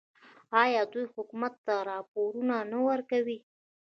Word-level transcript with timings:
آیا 0.61 0.81
دوی 0.91 1.05
حکومت 1.15 1.53
ته 1.65 1.73
راپورونه 1.89 2.55
نه 2.71 2.79
ورکوي؟ 2.87 3.37